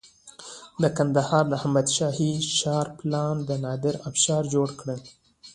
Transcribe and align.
د 0.81 0.83
کندهار 0.97 1.43
د 1.47 1.53
احمد 1.59 1.87
شاهي 1.97 2.31
ښار 2.57 2.87
پلان 2.97 3.35
د 3.49 3.51
نادر 3.65 3.95
افشار 4.09 4.43
جوړ 4.53 4.67
کړ 4.79 4.87